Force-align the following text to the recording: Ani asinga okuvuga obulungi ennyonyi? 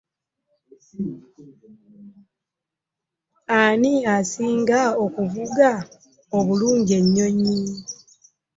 Ani 3.59 3.93
asinga 4.17 4.79
okuvuga 5.03 5.69
obulungi 6.37 6.91
ennyonyi? 7.01 7.61